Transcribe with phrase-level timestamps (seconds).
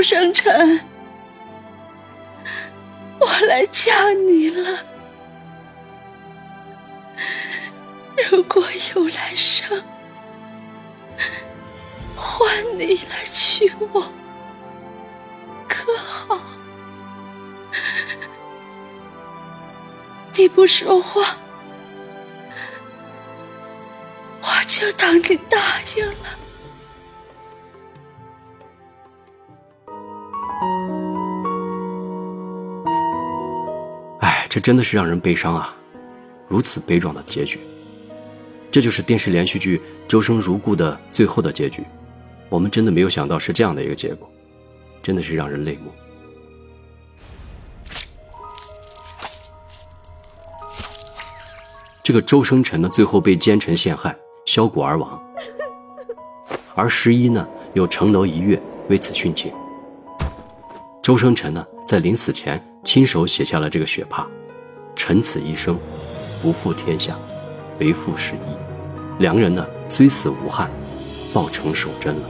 [0.00, 0.80] 周生辰，
[3.20, 4.78] 我来嫁你了。
[8.30, 9.84] 如果有来生，
[12.16, 14.10] 换你来娶我，
[15.68, 16.40] 可好？
[20.32, 21.36] 你不说话，
[24.40, 25.58] 我就当你答
[25.94, 26.38] 应了。
[34.50, 35.72] 这真的是让人悲伤啊！
[36.48, 37.60] 如此悲壮的结局。
[38.68, 41.84] 这就是电视连续剧《周生如故》的最后的结局，
[42.48, 44.28] 我们真的没有想到是这样的一个结果，
[45.00, 45.92] 真的是让人泪目。
[52.02, 55.22] 这个周生辰呢，最后被奸臣陷害，削骨而亡，
[56.74, 59.52] 而十一呢，又城楼一跃，为此殉情。
[61.00, 64.26] 周生辰呢，在临死前亲手写下了这个血帕
[65.02, 65.78] ：“臣此一生，
[66.42, 67.16] 不负天下。”
[67.80, 70.70] 为父十一，良人呢虽死无憾，
[71.32, 72.28] 报成守贞了。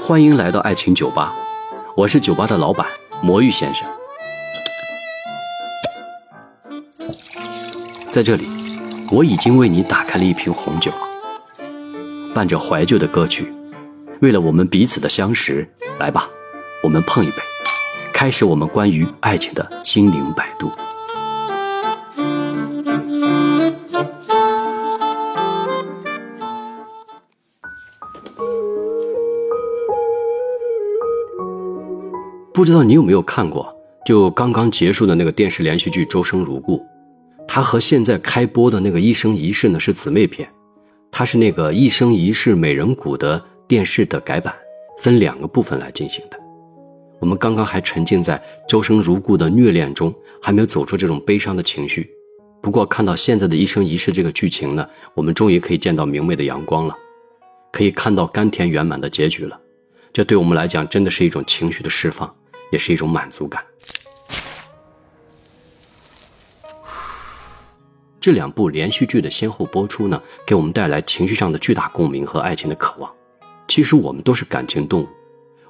[0.00, 1.34] 欢迎来到爱情酒吧，
[1.96, 2.86] 我是酒吧的老板
[3.20, 3.84] 魔芋先生。
[8.12, 8.46] 在这里，
[9.12, 10.90] 我已经为你打开了一瓶红酒。
[12.34, 13.52] 伴着怀旧的歌曲，
[14.20, 15.66] 为了我们彼此的相识，
[15.98, 16.28] 来吧，
[16.82, 17.36] 我们碰一杯，
[18.12, 20.70] 开始我们关于爱情的心灵摆渡。
[32.52, 36.78] 不知道你有没有看过，就刚刚结束的那个电视连续剧《周生如故》，
[37.56, 40.46] 它和现在开播的那个《一生一世》呢是姊妹篇。
[41.10, 44.54] 它是那个一生一世美人谷的电视的改版，
[44.98, 46.38] 分两个部分来进行的。
[47.18, 52.10] 我们刚刚还沉浸在周生如故的虐恋中，还没有走出这种悲伤的情绪。
[52.60, 56.94] 不过看到现在的一生一世这个剧情呢，我们终于可以见到明媚的阳光了，
[57.72, 59.58] 可以看到甘甜圆满的结局了。
[60.12, 62.30] 这对我们来讲真的是一种情绪的释放，
[62.70, 63.64] 也是一种满足感。
[68.26, 73.08] 这两部连续剧的先后播出呢，给我们带来情绪上的巨大共鸣和爱情的渴望。
[73.68, 75.08] 其实我们都是感情动物，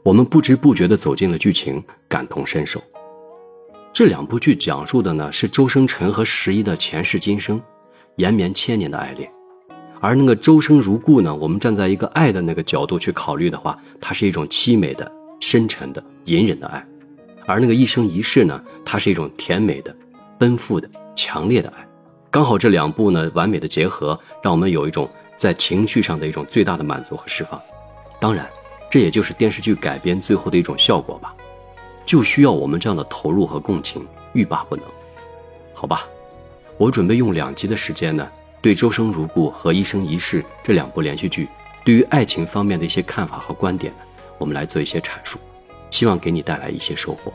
[0.02, 2.82] 我们不知不觉地走进了剧情，感同身受。
[3.92, 7.60] 这两部剧讲述的呢是周生辰和十一的前世今生，
[8.14, 9.30] 延绵千年的爱恋。
[10.00, 16.80] 而那个周生如故呢，我们站在一个爱的那个角度去考虑的话，它是一种凄美的、深沉的、隐忍的爱；
[17.44, 19.94] 而那个一生一世呢，它是一种甜美的、
[20.38, 21.86] 奔赴的、强烈的爱。
[22.36, 25.08] 刚好这两部呢完美的结合，让我们有一种
[25.38, 27.58] 在情绪上的一种最大的满足和释放。
[28.20, 28.46] 当然，
[28.90, 31.34] 这也就是电视剧改编最后的一种效果吧。
[32.04, 34.84] 就需要我们这样的投入和共情，欲罢不能。
[35.72, 36.06] 好吧，
[36.76, 38.28] 我准备用两集的时间呢，
[38.60, 41.48] 对《周生如故》和《一生一世》这两部连续剧，
[41.86, 43.90] 对于爱情方面的一些看法和观点，
[44.36, 45.38] 我们来做一些阐述，
[45.90, 47.32] 希望给你带来一些收获。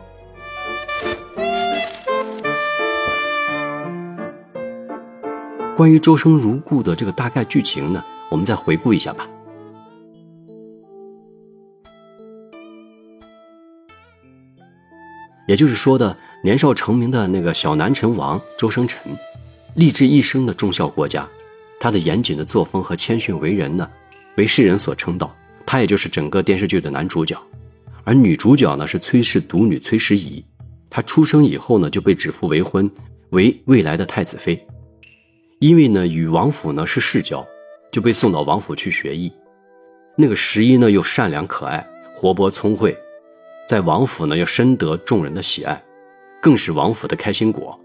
[5.81, 9.27] 关于周生如故的这个大概剧情呢，我们再回顾一下吧。
[15.47, 19.01] 也就是说的，年少成名的那个小南陈王周生辰，
[19.73, 21.27] 立志一生的忠孝国家，
[21.79, 23.89] 他的严谨的作风和谦逊为人呢，
[24.37, 25.35] 为世人所称道。
[25.65, 27.35] 他也就是整个电视剧的男主角，
[28.03, 30.45] 而女主角呢是崔氏独女崔时宜，
[30.91, 32.87] 她出生以后呢就被指腹为婚，
[33.31, 34.63] 为未来的太子妃。
[35.61, 37.45] 因为呢，与王府呢是世交，
[37.91, 39.31] 就被送到王府去学艺。
[40.15, 41.85] 那个十一呢又善良可爱、
[42.15, 42.97] 活泼聪慧，
[43.69, 45.79] 在王府呢又深得众人的喜爱，
[46.41, 47.79] 更是王府的开心果。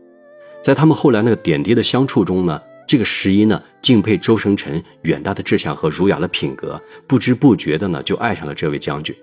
[0.63, 2.59] 在他们后来那个点滴的相处中呢，
[2.89, 9.15] 这个十一呢敬佩周生辰远大的志向和儒雅的品格，不知不觉的呢就爱上了这位将军。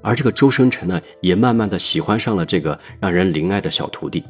[0.00, 4.22] 而这个周生辰呢也慢慢的喜欢上了这个让人怜爱的小徒弟。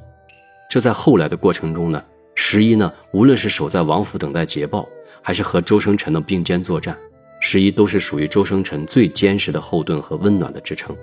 [0.71, 2.03] 这在后来的过程中呢。
[2.35, 4.89] 十一呢，无论是守在王府等待捷报，
[5.23, 6.97] 还是和周生辰的并肩作战，
[7.41, 10.97] 十一都是属于周生辰最坚实的后盾和温暖的支撑。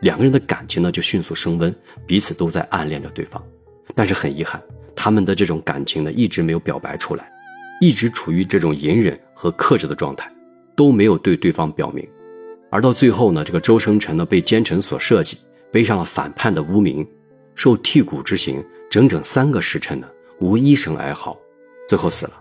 [0.00, 1.74] 两个人的感情呢，就迅速升温，
[2.06, 3.42] 彼此都在暗恋着对方。
[3.94, 4.62] 但是很遗憾，
[4.94, 7.28] 他们的这种感情呢，一直没有表白出来，
[7.80, 10.30] 一直处于这种隐忍和克制的状态，
[10.76, 12.06] 都没有对对方表明。
[12.70, 15.38] 而到最后呢，这个周生辰呢，被奸臣所设计，
[15.72, 17.06] 背上了反叛的污名。
[17.54, 20.06] 受剔骨之刑，整整三个时辰呢，
[20.40, 21.36] 无一声哀嚎，
[21.88, 22.32] 最后死了。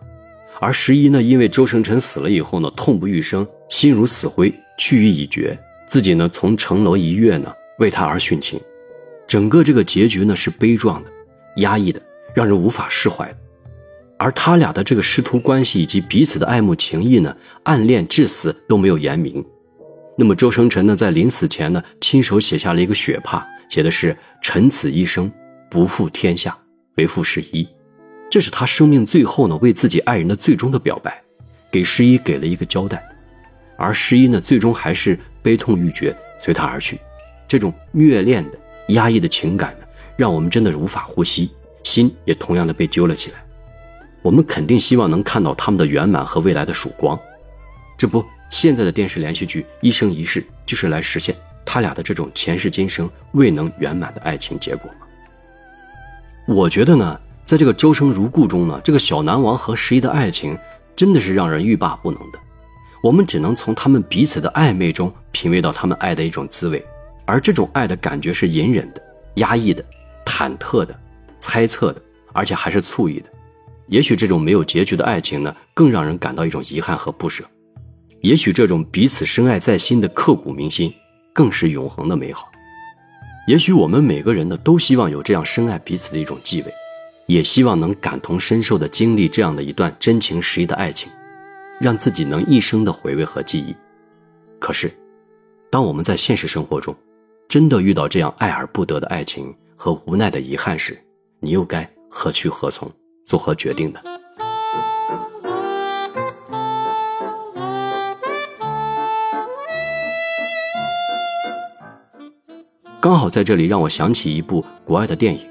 [0.59, 5.57] 而十一呢，因为周生辰死了以后呢，痛不欲生，心如死灰，去意已决，
[5.87, 8.59] 自己呢从城楼一跃呢，为他而殉情。
[9.27, 11.09] 整个这个结局呢是悲壮的、
[11.57, 12.01] 压抑的，
[12.33, 13.31] 让人无法释怀。
[14.17, 19.45] 而他俩的这个师徒关系以及彼此的爱慕情谊呢，暗恋至死都没有言明。
[20.17, 25.31] 那么周生辰呢，在临死前呢，亲手写下了一个血帕，写的是“臣此一生
[25.69, 26.57] 不负天下，
[26.95, 27.67] 为负十一”，
[28.29, 31.21] 这是他生命最后呢，为自己爱人的最终的表白，
[31.71, 33.01] 给十一给了一个交代。
[33.77, 36.99] 而十一呢，最终还是悲痛欲绝，随他而去。
[37.47, 38.57] 这种虐恋的、
[38.89, 39.85] 压抑的情感呢，
[40.17, 41.51] 让我们真的无法呼吸，
[41.83, 43.37] 心也同样的被揪了起来。
[44.21, 47.17] 我们肯定希望能看到他们的圆满和未来的曙光，
[47.97, 51.33] 这不，现在的电视连续剧《一生一世》就是来实现
[51.63, 55.05] 他俩的这种前世今生未能圆满的爱情结果吗？
[56.47, 60.57] 我觉得呢，在这个周生如故中呢，这个小南王和十一的爱情
[60.97, 62.37] 真的是让人欲罢不能的。
[63.01, 66.83] 我们只能从他们彼此的暧昧中品味到他们爱的一种滋味，
[67.25, 69.01] 而这种爱的感觉是隐忍的、
[69.35, 69.81] 压抑的、
[70.25, 70.93] 忐忑的、
[71.39, 72.01] 猜测的，
[72.33, 73.29] 而且还是醋意的。
[73.87, 77.45] 也许这种没有结局的爱情呢，更让人感到一种遗憾和不舍。
[78.23, 80.93] 也许这种彼此深爱在心的刻骨铭心，
[81.33, 82.49] 更是永恒的美好。
[83.47, 86.73] 也许我们每个人呢，都希望有这样深爱彼此的一种继位，
[87.27, 91.11] 也希望能感同身受的经历这样的一段真情实意的爱情，
[91.79, 93.75] 让自己能一生的回味和记忆。
[94.59, 94.89] 可是，
[95.69, 96.95] 当我们在现实生活中，
[97.49, 100.97] 真的遇到这样爱而不得的爱情和无奈的遗憾时，
[101.41, 102.89] 你又该何去何从？
[103.25, 103.99] 做何决定呢？
[113.01, 115.47] 刚好在这里让我想起一部国外的电影，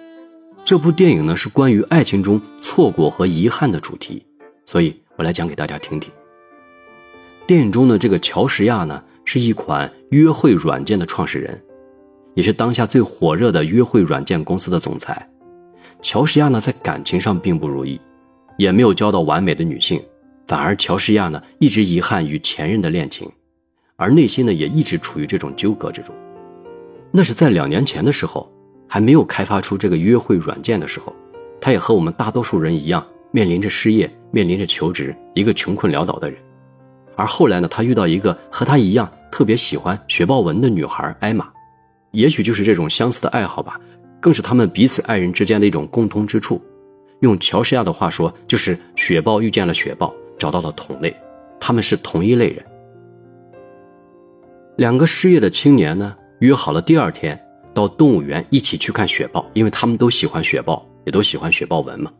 [0.66, 4.26] 这部电影呢是关于爱情中错过和遗憾的主题，
[4.64, 6.12] 所以我来讲给大家听听。
[7.46, 11.62] 电影中的这个乔什亚呢是一款约会软件的创始人，
[12.34, 15.30] 也是当下最火热的约会软件公司的总裁。
[16.02, 18.00] 乔什亚呢，在感情上并不如意，
[18.58, 20.02] 也没有交到完美的女性，
[20.48, 23.30] 反而乔什亚呢，一直遗憾与前任的恋情，
[23.94, 26.12] 而内心呢，也一直处于这种纠葛之中。
[27.12, 28.52] 那是在两年前的时候，
[28.86, 31.14] 还没有开发出这个约会软件的时候，
[31.60, 36.38] 他也和我们大多数人一样，面临着失业，面临着求职，一个穷困潦倒的人。
[37.16, 41.48] 而后来呢，他遇到一个和他一样特别喜欢雪豹纹的女孩艾玛，
[42.10, 43.80] 也许就是这种相似的爱好吧。
[44.20, 46.60] 更是他们彼此爱人之间的一种共通之处。
[47.20, 51.14] 用乔什亚的话说，就是雪豹遇见了雪豹，找到了同类，
[51.58, 52.64] 他们是同一类人。
[54.76, 57.40] 两个失业的青年呢，约好了第二天
[57.76, 62.10] 到动物园一起去看雪豹，因为他们都喜欢雪豹，也都喜欢雪豹纹嘛。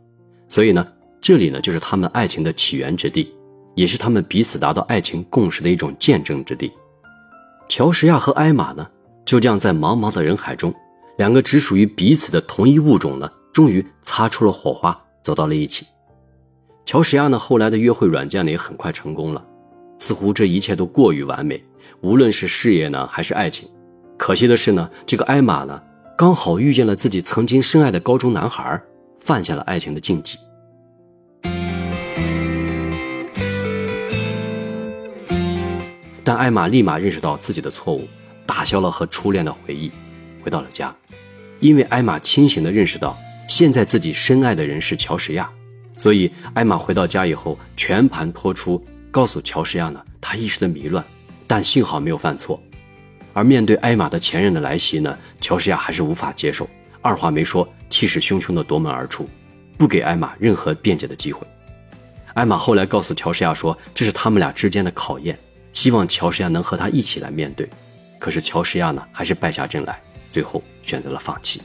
[0.47, 0.87] 所以呢，
[1.19, 3.33] 这里呢就是他们爱情的起源之地，
[3.73, 6.71] 也是他们彼此达到爱情共识的一种见证之地。
[7.67, 8.87] 乔什亚和艾玛呢，
[9.25, 10.71] 就这样在茫茫的人海中。
[11.17, 15.87] 两个只属于彼此的同一物种呢，终于擦出了火花，走到了一起。
[16.85, 19.43] 乔什亚呢，后来的约会软件呢也很快成功了，
[19.97, 21.63] 似乎这一切都过于完美，
[22.01, 23.67] 无论是事业呢还是爱情。
[24.17, 25.81] 可惜的是呢，这个艾玛呢，
[26.17, 28.81] 刚好遇见了自己曾经深爱的高中男孩，
[29.19, 30.37] 犯下了爱情的禁忌。
[36.23, 38.05] 但艾玛立马认识到自己的错误，
[38.45, 39.91] 打消了和初恋的回忆，
[40.43, 40.93] 回到了家。
[41.59, 45.49] 因为艾玛清醒地认识到，现在自己深爱的人是乔什亚，
[45.95, 51.01] 所以艾玛回到家以后全盘托出，告诉乔什亚呢，她一时的迷乱，
[51.45, 52.61] 但幸好没有犯错。
[53.37, 56.67] 而面对艾玛的前任的来袭呢，乔什亚还是无法接受，
[57.03, 59.29] 二话没说，气势汹汹地夺门而出，
[59.77, 61.45] 不给艾玛任何辩解的机会。
[62.33, 65.37] 艾玛后来告诉乔什亚说，这是他们俩之间的考验，
[65.71, 67.69] 希望乔什亚能和他一起来面对。
[68.17, 70.01] 可是乔什亚呢，还是败下阵来。
[70.31, 71.61] 最后选择了放弃。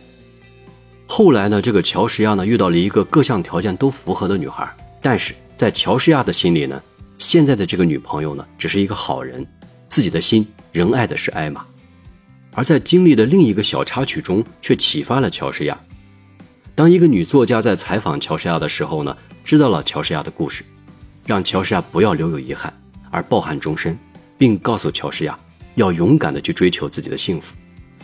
[1.06, 6.78] 后来呢，这个乔什亚呢遇到了一个各项条件都符合的女孩，但是在乔什亚的心里呢，
[7.16, 9.46] 现在的这个女朋友呢只是一个好人，
[9.88, 11.64] 自己的心仍爱的是艾玛。
[12.54, 15.78] 而在经历的另一个小插曲中，却启发了乔什亚。
[16.74, 20.64] 当一个女作家在采访乔什亚的时候呢，知道了乔什亚的故事，
[21.26, 22.72] 让乔什亚不要留有遗憾，
[23.10, 23.98] 而抱憾终身，
[24.36, 25.38] 并告诉乔什亚
[25.74, 27.54] 要勇敢的去追求自己的幸福。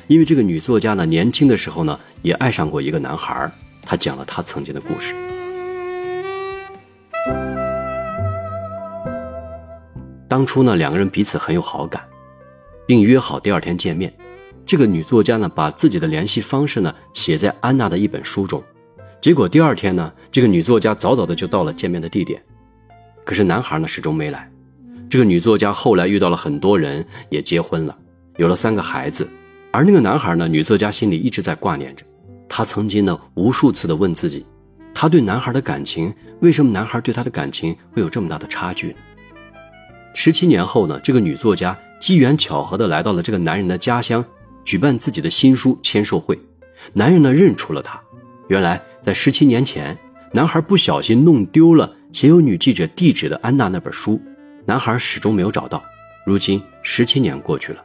[0.06, 3.50] 因为这个女作家呢，年轻的时候呢，也爱上过一个男孩
[3.82, 5.14] 她讲了她曾经的故事。
[10.26, 12.02] 当初呢，两个人彼此很有好感，
[12.88, 14.10] 并约好第二天见面。
[14.64, 18.64] 这个女作家呢，把自己的联系方式呢写在安娜的一本书中。
[19.20, 22.42] 结果第二天呢，这个女作家早早的就到了见面的地点，
[23.24, 24.50] 可是男孩呢始终没来。
[25.10, 27.94] 这个女作家后来遇到了很多人，也结婚了，
[28.36, 29.28] 有了三个孩子。
[29.70, 32.02] 而那个男孩呢，女作家心里一直在挂念着。
[32.48, 34.46] 她曾经呢无数次的问自己，
[34.94, 38.94] 她对男孩的感情，为什么男孩对她的感情会有这么大的差距呢？
[40.14, 44.24] 十七年后呢，这个女作家机缘巧合的来到了这个男人的家乡，
[44.64, 46.38] 举办自己的新书签售会。
[46.92, 48.00] 男人呢认出了她。
[48.48, 49.98] 原来在十七年前，
[50.32, 54.20] 男孩不小心弄丢了写有女记者地址的安娜那本书，
[54.64, 55.82] 男孩始终没有找到。
[56.24, 57.82] 如今十七年过去了，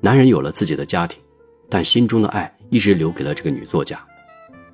[0.00, 1.20] 男人有了自己的家庭，
[1.68, 3.98] 但心中的爱一直留给了这个女作家。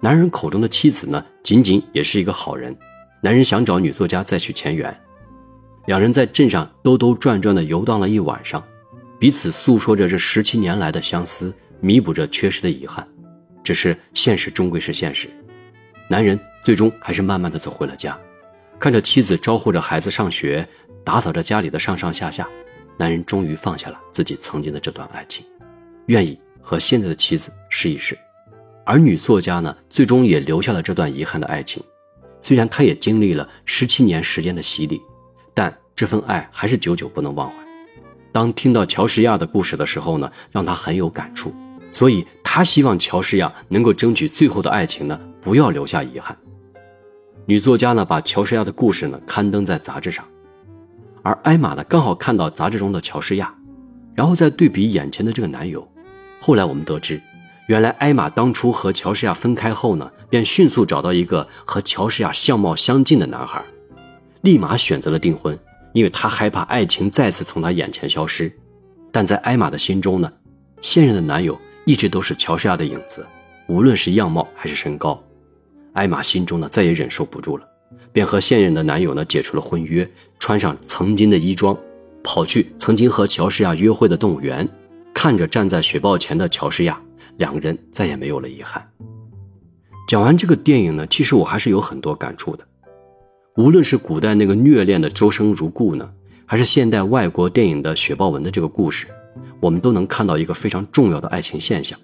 [0.00, 2.76] 男人口中的妻子呢，仅仅也是一个好人。
[3.22, 4.94] 男人想找女作家再续前缘，
[5.86, 8.62] 两人在镇上兜兜转转的游荡了一晚上，
[9.24, 11.50] 彼此诉说着这十七年来的相思，
[11.80, 13.08] 弥补着缺失的遗憾。
[13.62, 15.30] 只是现实终归是现实，
[16.10, 18.20] 男人最终还是慢慢的走回了家，
[18.78, 20.68] 看着妻子招呼着孩子上学，
[21.02, 22.46] 打扫着家里的上上下下，
[22.98, 25.42] 男人终于放下了自己曾经的这段爱情，
[26.08, 28.14] 愿意和现在的妻子试一试。
[28.84, 31.82] 而女作家呢，最终也留下了这段遗憾的爱情，
[32.42, 35.00] 虽然她也经历了十七年时间的洗礼，
[35.54, 37.63] 但这份爱还是久久不能忘怀。
[38.34, 41.54] 当听到乔什亚的故事的时候呢，让她很有感触。
[41.92, 46.36] 所以，他希望乔什亚能够争取最后的爱情呢，不要留下遗憾。
[47.46, 50.24] 女作家呢，把乔什亚的故事呢刊登在杂志上，
[51.22, 53.54] 而艾玛呢，刚好看到杂志中的乔什亚，
[54.16, 55.88] 然后再对比眼前的这个男友。
[56.40, 57.22] 后来我们得知，
[57.68, 63.64] 原来艾玛当初和乔什亚分开后呢，便迅速找到一个和乔什亚相貌相近的男孩，
[64.40, 65.56] 立马选择了订婚，
[65.94, 68.52] 因为她害怕爱情再次从她眼前消失。
[69.10, 70.30] 但在艾玛的心中呢，
[70.82, 71.58] 现任的男友。
[71.86, 73.26] 一直都是乔诗亚的影子，
[73.66, 75.22] 无论是样貌还是身高，
[75.92, 77.68] 艾玛心中呢再也忍受不住了，
[78.10, 81.76] 便和现任的男友呢解除了婚约，穿上曾经的衣装，
[82.22, 84.66] 跑去曾经和乔诗亚约会的动物园，
[85.12, 86.98] 看着站在雪豹前的乔诗亚，
[87.36, 88.82] 两个人再也没有了遗憾。
[90.08, 92.66] 讲完这个电影呢，其实我还是有很多感触的，
[93.56, 96.11] 无论是古代那个虐恋的周生如故呢，
[96.44, 99.06] 还是现代外国电影的雪豹纹的这个故事。
[99.61, 101.96] 我们都能看到一个非常重要的爱情现象，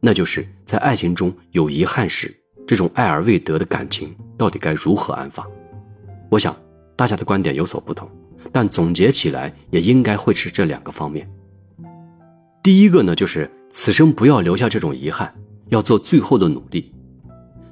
[0.00, 2.34] 那就是在爱情中有遗憾时，
[2.66, 5.46] 这种爱而未得的感情到底该如何安放？
[6.28, 6.54] 我想
[6.96, 8.10] 大家的观点有所不同，
[8.50, 11.30] 但总结起来也应该会是这两个方面。
[12.60, 15.32] 第一个呢，就是此生不要留下这种遗憾，
[15.68, 16.92] 要做最后的努力，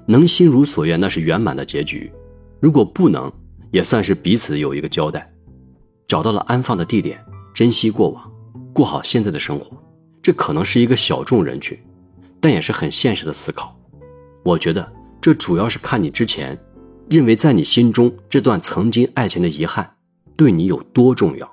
[0.06, 2.10] 能心如所愿那是圆满的结局，
[2.60, 3.32] 如果不能，
[3.70, 5.32] 也算是彼此有一个交代，
[6.06, 7.18] 找到了安放的地点，
[7.54, 8.30] 珍惜过往。
[8.72, 9.76] 过好现在的生活，
[10.22, 11.76] 这可能是一个小众人群，
[12.40, 13.76] 但也是很现实的思考。
[14.44, 14.90] 我觉得
[15.20, 16.58] 这主要是看你之前
[17.08, 19.90] 认为在你心中这段曾经爱情的遗憾
[20.36, 21.52] 对你有多重要。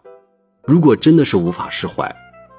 [0.64, 2.14] 如果真的是无法释怀，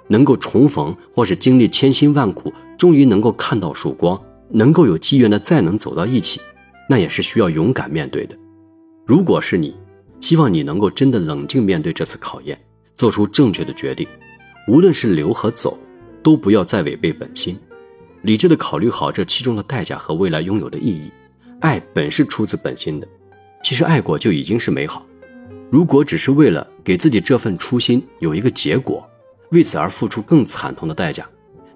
[0.08, 6.40] 能够重逢，或是经历千辛万苦，终于能够看到曙光，能够有机缘的再能走到一起，
[6.88, 8.36] 那也是需要勇敢面对的。
[9.06, 9.76] 如果是你，
[10.20, 12.58] 希望你能够真的冷静面对这次考验，
[12.96, 14.08] 做出正确的决定。
[14.66, 15.78] 无论是留和走，
[16.22, 17.58] 都不要再违背本心，
[18.22, 21.10] 理智的考虑好这其中的代价和未来拥有的意义。
[21.60, 23.08] 爱本是出自本心的，
[23.62, 25.06] 其实爱过就已经是美好。
[25.70, 29.06] 如果只是为了给自己这份初心有一个结果，
[29.50, 31.26] 为此而付出更惨痛的代价，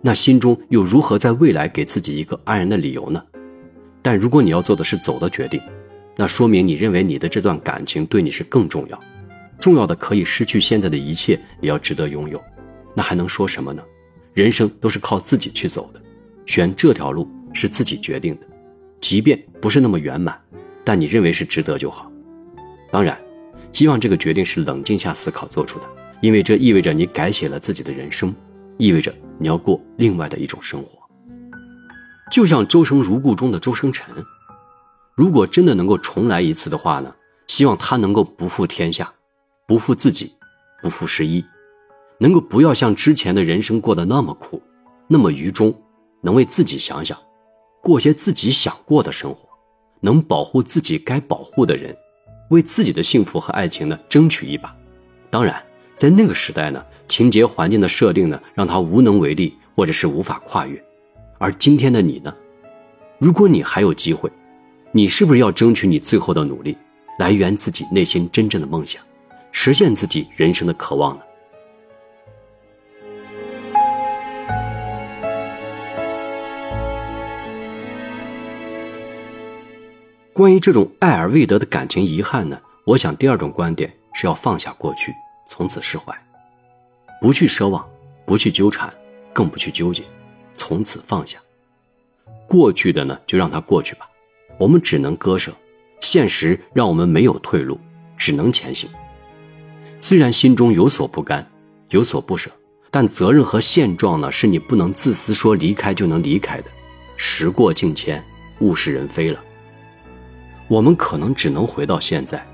[0.01, 3.23] 那心中又如何在未来给自己一个安然的理由呢？
[4.03, 5.61] 但如果你要做的是走的决定，
[6.17, 9.01] 那说明你认为你的这段感情对你是更重要，
[9.61, 12.43] 重要的可以失去现在的一切，也要值得拥有。
[12.95, 13.83] 那还能说什么呢？
[14.35, 16.03] 人生都是靠自己去走的，
[16.47, 18.47] 选这条路是自己决定的，
[19.01, 20.39] 即便不是那么圆满，
[20.85, 22.11] 但你认为是值得就好。
[22.91, 23.19] 当然，
[23.73, 25.87] 希望这个决定是冷静下思考做出的，
[26.21, 28.35] 因为这意味着你改写了自己的人生，
[28.77, 31.02] 意味着你要过另外的一种生活。
[32.33, 34.07] 就像《周生如故》中的周生辰，
[35.15, 37.15] 如果真的能够重来一次的话呢？
[37.47, 39.13] 希望他能够不负天下，
[39.67, 40.33] 不负自己，
[40.81, 41.45] 不负十一。
[42.19, 44.63] 能够不要像之前的人生过得那么苦，
[45.09, 45.75] 那么愚忠，
[46.23, 47.19] 能为自己想想，
[47.83, 49.47] 过些自己想过的生活，
[50.01, 51.95] 能保护自己该保护的人，
[52.49, 54.75] 为自己的幸福和爱情呢争取一把。
[55.29, 55.63] 当然，
[55.99, 60.83] 在那个时代呢，情节环境的设定呢，让他无能为力，或者是无法跨越。
[61.43, 62.33] 而今天的你呢？
[63.19, 64.31] 如果你还有机会
[64.93, 66.79] 你是不是要争取你最后的努力
[67.19, 69.03] 来圆自己内心真正的梦想
[69.51, 71.23] 实现自己人生的渴望呢？
[80.33, 85.13] 关于这种爱而未得的感情遗憾呢我想第二种观点是要放下过去
[85.49, 86.17] 从此释怀。
[87.21, 87.85] 不去奢望
[88.25, 88.89] 不去纠缠
[89.33, 90.05] 更不去纠结。
[90.63, 91.39] 从此放下。
[92.47, 94.09] 过去的呢，就让它过去吧，
[94.59, 95.53] 我们只能割舍。
[96.01, 97.77] 现实让我们没有退路，
[98.17, 98.89] 只能前行。
[99.99, 101.45] 虽然心中有所不甘，
[101.91, 102.49] 有所不舍，
[102.93, 106.67] 但责任和现状呢，是你不能自私说离开就能离开的。
[107.17, 108.23] 时过境迁，
[108.61, 109.41] 物是人非了。
[110.69, 112.47] 我们可能只能回到现在，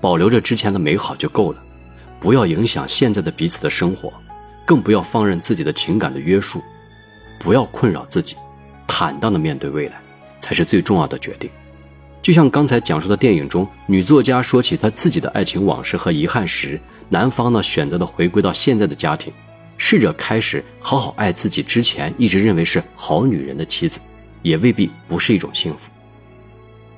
[0.00, 1.62] 保留着之前的美好就够了，
[2.18, 4.12] 不要影响现在的彼此的生活，
[4.64, 6.60] 更不要放任自己的情感的约束，
[7.38, 8.36] 不要困扰自己，
[8.86, 10.00] 坦荡的面对未来，
[10.40, 11.50] 才是最重要的决定。
[12.22, 19.32] 就像刚才讲述的电影中，女作家说起她自己的爱情往事和遗憾时，男方呢选择了回归到现在的家庭，
[19.76, 24.00] 试着开始好好爱自己之前一直认为是好女人的妻子，
[24.42, 25.88] 也未必不是一种幸福。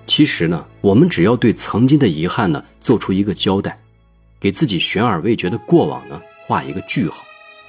[0.06, 3.78] 其实呢，我们只要对曾经的遗憾呢做出一个交代，
[4.40, 7.22] 给自己悬而未决的过往呢画一个句号，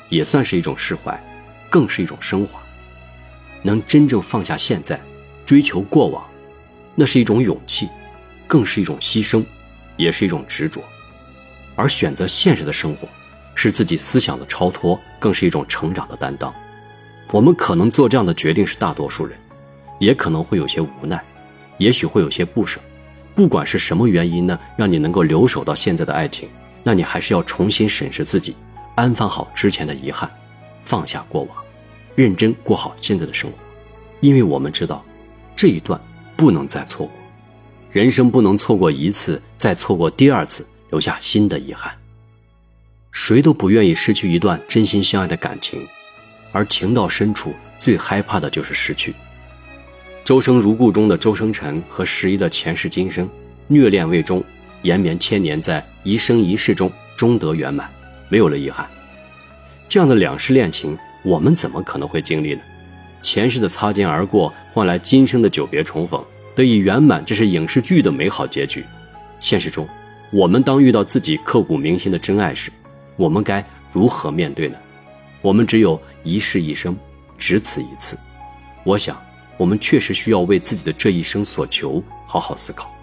[0.07, 1.21] 也算是一种释怀，
[1.69, 2.59] 更是一种升华。
[3.61, 4.99] 能真正放下现在，
[5.45, 6.23] 追求过往。
[6.95, 7.88] 那是一种勇气，
[8.47, 9.43] 更是一种牺牲，
[9.95, 10.81] 也是一种执着。
[11.75, 13.07] 而选择现实的生活，
[13.55, 16.53] 是自己思想的超脱，更是一种成长的担当。
[17.31, 19.38] 我们可能做这样的决定是大多数人，
[19.99, 21.23] 也可能会有些无奈，
[21.77, 22.81] 也许会有些不舍。
[23.35, 26.49] 不管是什么原因呢，让你能够留守到现在的爱情，
[26.83, 28.55] 那你还是要重新审视自己，
[28.95, 30.29] 安放好之前的遗憾，
[30.83, 31.57] 放下过往，
[32.15, 33.57] 认真过好现在的生活。
[34.19, 35.03] 因为我们知道，
[35.55, 36.00] 这一段。
[36.39, 37.12] 不能再错过，
[37.91, 41.93] 人生不能错过一次，再错过第二次，留下新的遗憾。
[43.12, 45.86] 谁都不愿意失去一段真心相爱的感情，
[46.53, 49.13] 而情到深处，最害怕的就是失去。
[50.24, 53.29] 周生如故中的周生辰和十一的前世今生，
[53.68, 54.42] 虐恋未终，
[54.83, 57.92] 延绵千年，在一生一世中终得圆满，
[58.29, 58.89] 没有了遗憾。
[59.89, 62.61] 这样的两世恋情，我们怎么可能会经历呢？
[63.23, 66.23] 前世的擦肩而过换来今生的久别重逢，
[66.53, 68.85] 得以圆满，这是影视剧的美好结局。
[69.39, 69.89] 现实中，
[70.31, 72.71] 我们当遇到自己刻骨铭心的真爱时，
[73.15, 74.77] 我们该如何面对呢？
[75.41, 76.95] 我们只有一世一生，
[77.35, 78.15] 只此一次。
[78.83, 79.19] 我想，
[79.57, 82.95] 我们确实需要为自己的这一生所求好好思考：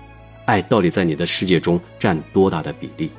[0.45, 3.11] 爱到底在你的世界中占多大的比例？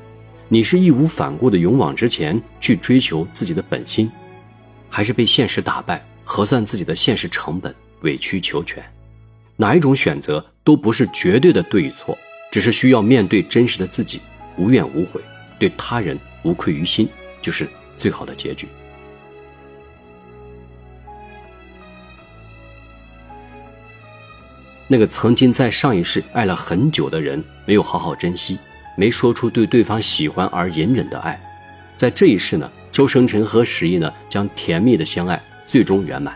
[0.49, 4.09] 你是义无反顾的勇往直前去追求自己的本心，
[4.89, 6.01] 还是被现实打败？
[6.23, 8.83] 核算自己的现实成本，委曲求全，
[9.57, 12.17] 哪一种选择都不是绝对的对与错，
[12.51, 14.21] 只是需要面对真实的自己，
[14.57, 15.21] 无怨无悔，
[15.59, 17.09] 对他人无愧于心，
[17.41, 18.67] 就是最好的结局。
[24.87, 28.57] 那个曾经在上一世爱了很久的人，没有好好珍惜，
[28.97, 31.39] 没说出对对方喜欢而隐忍的爱，
[31.95, 35.41] 在这一世呢，周生辰和石毅呢将甜蜜的相爱。
[35.65, 36.35] 最终圆满，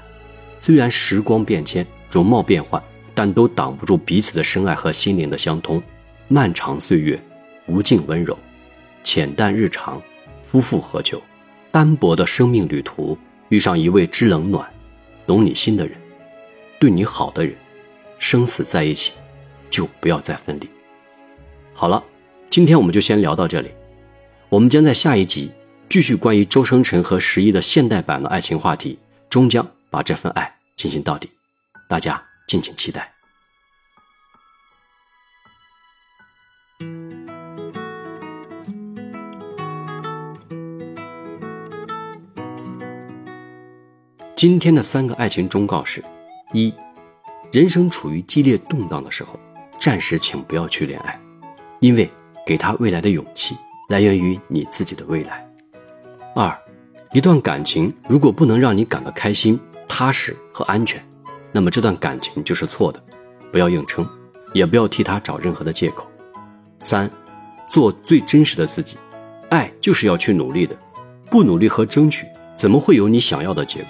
[0.60, 2.84] 虽然时光变迁，容貌变幻，
[3.16, 5.82] 但都挡不住彼此的深爱和心灵的相通。
[6.28, 7.20] 漫长岁月，
[7.66, 8.38] 无尽温柔，
[9.04, 10.02] 浅淡日常，
[10.44, 11.20] 夫复何求？
[11.72, 14.70] 单薄的生命旅途，遇上一位知冷暖、
[15.26, 15.98] 懂你心的人，
[16.78, 17.56] 对你好的人，
[18.20, 19.14] 生死在一起，
[19.70, 20.70] 就不要再分离。
[21.74, 22.04] 好了，
[22.52, 23.72] 今天我们就先聊到这里，
[24.50, 25.50] 我们将在下一集
[25.88, 29.00] 继续关于周生辰和十一的现代版的爱情话题。
[29.30, 31.30] 终将把这份爱进行到底，
[31.88, 33.10] 大家敬请期待。
[44.36, 46.04] 今天的三个爱情忠告是：
[46.52, 46.74] 一，
[47.54, 49.40] 人生处于激烈动荡的时候，
[49.80, 51.18] 暂时请不要去恋爱，
[51.80, 52.10] 因为
[52.46, 53.56] 给他未来的勇气
[53.90, 55.48] 来源于你自己的未来。
[56.36, 56.58] 二。
[57.14, 61.06] 一段感情如果不能让你感到开心、踏实和安全，
[61.52, 63.04] 那么这段感情就是错的，
[63.52, 64.08] 不要硬撑，
[64.54, 66.10] 也不要替他找任何的借口。
[66.80, 67.12] 三，
[67.70, 68.96] 做最真实的自己，
[69.50, 70.74] 爱就是要去努力的，
[71.30, 72.26] 不努力和争取，
[72.56, 73.90] 怎么会有你想要的结果？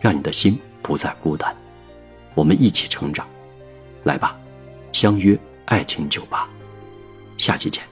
[0.00, 1.54] 让你的心不再孤单。
[2.34, 3.26] 我们一起成长，
[4.04, 4.38] 来吧，
[4.92, 6.48] 相约爱情酒吧，
[7.38, 7.82] 下期见。